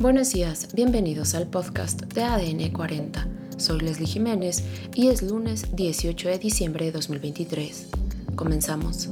Buenos 0.00 0.32
días, 0.32 0.68
bienvenidos 0.72 1.34
al 1.34 1.46
podcast 1.46 2.00
de 2.14 2.22
ADN 2.22 2.72
40. 2.72 3.28
Soy 3.58 3.80
Leslie 3.80 4.06
Jiménez 4.06 4.64
y 4.94 5.08
es 5.08 5.20
lunes 5.20 5.76
18 5.76 6.30
de 6.30 6.38
diciembre 6.38 6.86
de 6.86 6.92
2023. 6.92 7.88
Comenzamos. 8.34 9.10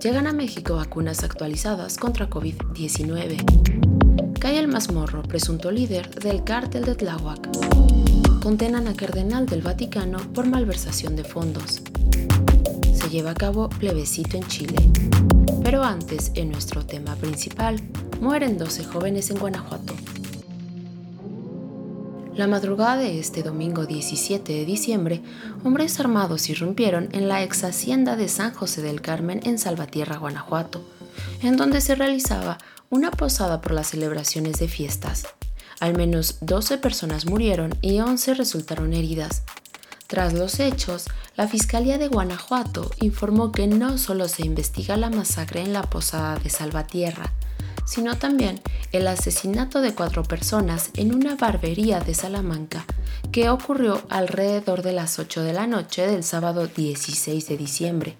Llegan 0.00 0.28
a 0.28 0.32
México 0.32 0.76
vacunas 0.76 1.24
actualizadas 1.24 1.98
contra 1.98 2.30
COVID-19. 2.30 4.38
Cae 4.38 4.60
el 4.60 4.68
mazmorro, 4.68 5.24
presunto 5.24 5.72
líder 5.72 6.08
del 6.14 6.44
cártel 6.44 6.84
de 6.84 6.94
Tláhuac. 6.94 7.48
Condenan 8.40 8.86
a 8.86 8.94
cardenal 8.94 9.46
del 9.46 9.62
Vaticano 9.62 10.18
por 10.32 10.46
malversación 10.46 11.16
de 11.16 11.24
fondos. 11.24 11.82
Se 12.94 13.10
lleva 13.10 13.32
a 13.32 13.34
cabo 13.34 13.68
plebiscito 13.68 14.36
en 14.36 14.46
Chile. 14.46 14.76
Pero 15.64 15.82
antes, 15.82 16.30
en 16.36 16.52
nuestro 16.52 16.86
tema 16.86 17.16
principal, 17.16 17.82
mueren 18.20 18.58
12 18.58 18.84
jóvenes 18.84 19.30
en 19.30 19.38
Guanajuato. 19.38 19.94
La 22.36 22.46
madrugada 22.46 22.96
de 22.96 23.18
este 23.18 23.42
domingo 23.42 23.86
17 23.86 24.52
de 24.52 24.64
diciembre, 24.64 25.22
hombres 25.64 25.98
armados 26.00 26.48
irrumpieron 26.48 27.08
en 27.12 27.28
la 27.28 27.42
ex 27.42 27.64
hacienda 27.64 28.16
de 28.16 28.28
San 28.28 28.52
José 28.54 28.82
del 28.82 29.00
Carmen 29.00 29.40
en 29.44 29.58
Salvatierra, 29.58 30.18
Guanajuato, 30.18 30.84
en 31.42 31.56
donde 31.56 31.80
se 31.80 31.94
realizaba 31.94 32.58
una 32.90 33.10
posada 33.10 33.60
por 33.60 33.72
las 33.72 33.88
celebraciones 33.88 34.58
de 34.58 34.68
fiestas. 34.68 35.26
Al 35.80 35.96
menos 35.96 36.38
12 36.40 36.78
personas 36.78 37.24
murieron 37.24 37.74
y 37.80 38.00
11 38.00 38.34
resultaron 38.34 38.92
heridas. 38.92 39.42
Tras 40.06 40.34
los 40.34 40.60
hechos, 40.60 41.06
la 41.36 41.48
Fiscalía 41.48 41.96
de 41.96 42.08
Guanajuato 42.08 42.90
informó 43.00 43.50
que 43.52 43.66
no 43.66 43.96
solo 43.96 44.28
se 44.28 44.44
investiga 44.44 44.96
la 44.96 45.08
masacre 45.08 45.62
en 45.62 45.72
la 45.72 45.82
posada 45.82 46.38
de 46.38 46.50
Salvatierra, 46.50 47.32
sino 47.86 48.16
también 48.16 48.60
el 48.92 49.06
asesinato 49.06 49.80
de 49.80 49.94
cuatro 49.94 50.22
personas 50.22 50.90
en 50.94 51.14
una 51.14 51.36
barbería 51.36 52.00
de 52.00 52.14
Salamanca 52.14 52.84
que 53.32 53.48
ocurrió 53.50 54.02
alrededor 54.08 54.82
de 54.82 54.92
las 54.92 55.18
8 55.18 55.42
de 55.42 55.52
la 55.52 55.66
noche 55.66 56.06
del 56.06 56.24
sábado 56.24 56.66
16 56.66 57.48
de 57.48 57.56
diciembre. 57.56 58.16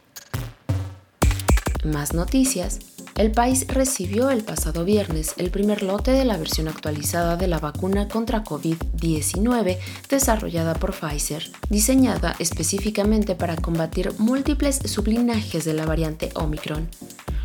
Más 1.84 2.14
noticias. 2.14 2.78
El 3.16 3.32
país 3.32 3.66
recibió 3.68 4.30
el 4.30 4.44
pasado 4.44 4.84
viernes 4.84 5.34
el 5.36 5.50
primer 5.50 5.82
lote 5.82 6.10
de 6.10 6.24
la 6.24 6.38
versión 6.38 6.68
actualizada 6.68 7.36
de 7.36 7.48
la 7.48 7.58
vacuna 7.58 8.08
contra 8.08 8.44
COVID-19 8.44 9.78
desarrollada 10.08 10.74
por 10.74 10.94
Pfizer, 10.94 11.50
diseñada 11.68 12.34
específicamente 12.38 13.34
para 13.34 13.56
combatir 13.56 14.14
múltiples 14.18 14.80
sublinajes 14.86 15.64
de 15.64 15.74
la 15.74 15.84
variante 15.84 16.30
Omicron. 16.34 16.88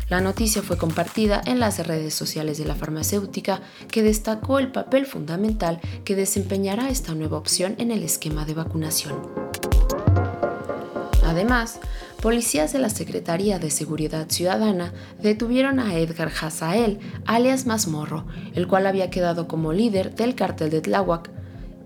La 0.08 0.20
noticia 0.20 0.62
fue 0.62 0.78
compartida 0.78 1.42
en 1.46 1.58
las 1.58 1.84
redes 1.84 2.14
sociales 2.14 2.58
de 2.58 2.64
la 2.64 2.76
farmacéutica 2.76 3.60
que 3.90 4.04
destacó 4.04 4.60
el 4.60 4.70
papel 4.70 5.04
fundamental 5.04 5.80
que 6.04 6.14
desempeñará 6.14 6.90
esta 6.90 7.14
nueva 7.14 7.38
opción 7.38 7.74
en 7.78 7.90
el 7.90 8.04
esquema 8.04 8.44
de 8.44 8.54
vacunación. 8.54 9.16
Además, 11.24 11.80
policías 12.22 12.72
de 12.72 12.78
la 12.78 12.88
Secretaría 12.88 13.58
de 13.58 13.70
Seguridad 13.70 14.30
Ciudadana 14.30 14.92
detuvieron 15.20 15.80
a 15.80 15.96
Edgar 15.96 16.30
Hazael, 16.40 17.00
alias 17.24 17.66
Mazmorro, 17.66 18.26
el 18.54 18.68
cual 18.68 18.86
había 18.86 19.10
quedado 19.10 19.48
como 19.48 19.72
líder 19.72 20.14
del 20.14 20.36
cártel 20.36 20.70
de 20.70 20.82
Tláhuac, 20.82 21.30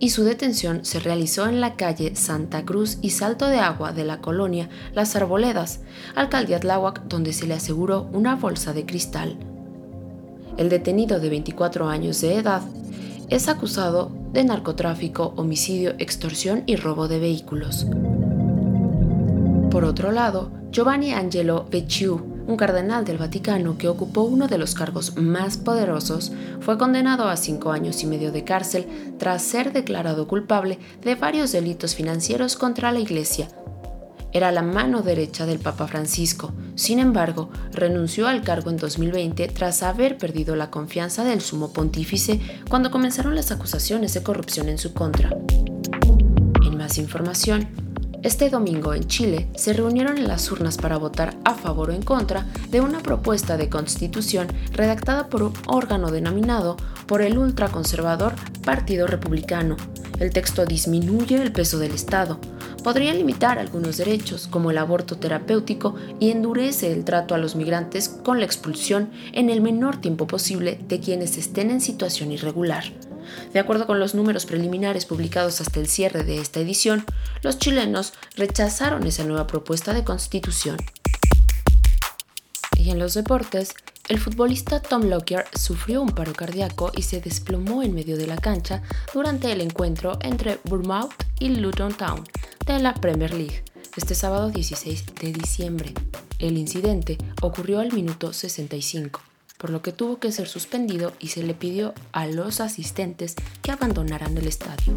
y 0.00 0.08
su 0.08 0.24
detención 0.24 0.84
se 0.84 0.98
realizó 0.98 1.46
en 1.46 1.60
la 1.60 1.76
calle 1.76 2.16
Santa 2.16 2.64
Cruz 2.64 2.98
y 3.02 3.10
Salto 3.10 3.46
de 3.46 3.58
Agua 3.58 3.92
de 3.92 4.04
la 4.04 4.20
colonia 4.20 4.70
Las 4.94 5.14
Arboledas, 5.14 5.80
alcaldía 6.14 6.58
Tláhuac, 6.58 7.04
donde 7.04 7.34
se 7.34 7.46
le 7.46 7.54
aseguró 7.54 8.08
una 8.12 8.34
bolsa 8.34 8.72
de 8.72 8.86
cristal. 8.86 9.36
El 10.56 10.70
detenido 10.70 11.20
de 11.20 11.28
24 11.28 11.88
años 11.88 12.20
de 12.22 12.36
edad 12.36 12.62
es 13.28 13.48
acusado 13.48 14.10
de 14.32 14.42
narcotráfico, 14.42 15.34
homicidio, 15.36 15.94
extorsión 15.98 16.62
y 16.66 16.76
robo 16.76 17.06
de 17.06 17.20
vehículos. 17.20 17.86
Por 19.70 19.84
otro 19.84 20.12
lado, 20.12 20.50
Giovanni 20.72 21.12
Angelo 21.12 21.66
Becciu, 21.70 22.29
un 22.50 22.56
cardenal 22.56 23.04
del 23.04 23.18
Vaticano 23.18 23.78
que 23.78 23.88
ocupó 23.88 24.22
uno 24.22 24.48
de 24.48 24.58
los 24.58 24.74
cargos 24.74 25.16
más 25.16 25.56
poderosos, 25.56 26.32
fue 26.60 26.76
condenado 26.76 27.28
a 27.28 27.36
cinco 27.36 27.70
años 27.70 28.02
y 28.02 28.06
medio 28.06 28.32
de 28.32 28.44
cárcel 28.44 28.86
tras 29.18 29.42
ser 29.42 29.72
declarado 29.72 30.26
culpable 30.26 30.78
de 31.02 31.14
varios 31.14 31.52
delitos 31.52 31.94
financieros 31.94 32.56
contra 32.56 32.90
la 32.92 32.98
Iglesia. 32.98 33.48
Era 34.32 34.52
la 34.52 34.62
mano 34.62 35.02
derecha 35.02 35.46
del 35.46 35.58
Papa 35.58 35.86
Francisco, 35.86 36.52
sin 36.74 36.98
embargo, 36.98 37.50
renunció 37.72 38.28
al 38.28 38.42
cargo 38.42 38.70
en 38.70 38.76
2020 38.76 39.48
tras 39.48 39.82
haber 39.82 40.18
perdido 40.18 40.54
la 40.56 40.70
confianza 40.70 41.24
del 41.24 41.40
sumo 41.40 41.72
pontífice 41.72 42.40
cuando 42.68 42.90
comenzaron 42.90 43.34
las 43.34 43.50
acusaciones 43.50 44.14
de 44.14 44.22
corrupción 44.22 44.68
en 44.68 44.78
su 44.78 44.92
contra. 44.92 45.30
En 46.64 46.76
más 46.76 46.98
información, 46.98 47.68
este 48.22 48.50
domingo 48.50 48.92
en 48.92 49.06
Chile 49.06 49.48
se 49.56 49.72
reunieron 49.72 50.18
en 50.18 50.28
las 50.28 50.50
urnas 50.52 50.76
para 50.76 50.98
votar 50.98 51.36
a 51.44 51.54
favor 51.54 51.88
o 51.88 51.92
en 51.94 52.02
contra 52.02 52.46
de 52.68 52.82
una 52.82 53.00
propuesta 53.00 53.56
de 53.56 53.70
constitución 53.70 54.48
redactada 54.72 55.28
por 55.28 55.42
un 55.42 55.54
órgano 55.66 56.10
denominado 56.10 56.76
por 57.06 57.22
el 57.22 57.38
ultraconservador 57.38 58.34
Partido 58.62 59.06
Republicano. 59.06 59.76
El 60.18 60.32
texto 60.32 60.66
disminuye 60.66 61.40
el 61.40 61.50
peso 61.50 61.78
del 61.78 61.92
Estado, 61.92 62.38
podría 62.84 63.14
limitar 63.14 63.58
algunos 63.58 63.96
derechos 63.96 64.46
como 64.48 64.70
el 64.70 64.76
aborto 64.76 65.16
terapéutico 65.16 65.94
y 66.18 66.30
endurece 66.30 66.92
el 66.92 67.04
trato 67.04 67.34
a 67.34 67.38
los 67.38 67.56
migrantes 67.56 68.08
con 68.08 68.38
la 68.38 68.44
expulsión 68.44 69.10
en 69.32 69.48
el 69.48 69.62
menor 69.62 69.96
tiempo 69.96 70.26
posible 70.26 70.78
de 70.88 71.00
quienes 71.00 71.38
estén 71.38 71.70
en 71.70 71.80
situación 71.80 72.32
irregular. 72.32 72.84
De 73.52 73.60
acuerdo 73.60 73.86
con 73.86 74.00
los 74.00 74.14
números 74.14 74.46
preliminares 74.46 75.06
publicados 75.06 75.60
hasta 75.60 75.80
el 75.80 75.88
cierre 75.88 76.24
de 76.24 76.38
esta 76.38 76.60
edición, 76.60 77.04
los 77.42 77.58
chilenos 77.58 78.12
rechazaron 78.36 79.06
esa 79.06 79.24
nueva 79.24 79.46
propuesta 79.46 79.92
de 79.92 80.04
constitución. 80.04 80.76
Y 82.76 82.90
en 82.90 82.98
los 82.98 83.14
deportes, 83.14 83.74
el 84.08 84.18
futbolista 84.18 84.80
Tom 84.80 85.04
Lockyer 85.04 85.44
sufrió 85.54 86.02
un 86.02 86.10
paro 86.10 86.32
cardíaco 86.32 86.90
y 86.96 87.02
se 87.02 87.20
desplomó 87.20 87.82
en 87.82 87.94
medio 87.94 88.16
de 88.16 88.26
la 88.26 88.36
cancha 88.36 88.82
durante 89.14 89.52
el 89.52 89.60
encuentro 89.60 90.18
entre 90.22 90.58
Bournemouth 90.64 91.12
y 91.38 91.50
Luton 91.50 91.94
Town 91.94 92.24
de 92.66 92.78
la 92.80 92.94
Premier 92.94 93.32
League 93.32 93.62
este 93.96 94.14
sábado 94.14 94.50
16 94.50 95.06
de 95.20 95.32
diciembre. 95.32 95.94
El 96.38 96.56
incidente 96.56 97.18
ocurrió 97.42 97.80
al 97.80 97.92
minuto 97.92 98.32
65 98.32 99.29
por 99.60 99.68
lo 99.68 99.82
que 99.82 99.92
tuvo 99.92 100.18
que 100.18 100.32
ser 100.32 100.48
suspendido 100.48 101.12
y 101.20 101.28
se 101.28 101.42
le 101.42 101.52
pidió 101.52 101.92
a 102.12 102.26
los 102.26 102.62
asistentes 102.62 103.34
que 103.60 103.70
abandonaran 103.70 104.36
el 104.38 104.48
estadio. 104.48 104.94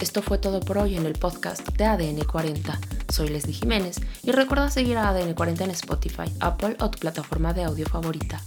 Esto 0.00 0.20
fue 0.20 0.38
todo 0.38 0.58
por 0.58 0.78
hoy 0.78 0.96
en 0.96 1.06
el 1.06 1.12
podcast 1.12 1.66
de 1.78 1.84
ADN 1.84 2.24
40. 2.24 2.78
Soy 3.08 3.28
Leslie 3.28 3.54
Jiménez 3.54 4.00
y 4.24 4.32
recuerda 4.32 4.68
seguir 4.68 4.98
a 4.98 5.10
ADN 5.10 5.34
40 5.34 5.64
en 5.64 5.70
Spotify, 5.70 6.24
Apple 6.40 6.76
o 6.80 6.90
tu 6.90 6.98
plataforma 6.98 7.54
de 7.54 7.62
audio 7.62 7.86
favorita. 7.86 8.42